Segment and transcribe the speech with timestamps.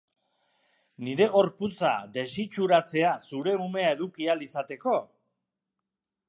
[1.07, 4.97] Nire gorputza desitxuratzea zure umea eduki ahal izateko?